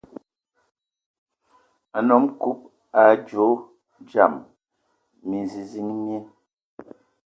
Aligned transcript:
A 1.97 1.99
nnom 2.03 2.25
Kub 2.41 2.59
a 2.99 3.01
adzo 3.13 3.47
dzam 4.07 4.33
minziziŋ 5.29 5.87
mie, 6.03 6.19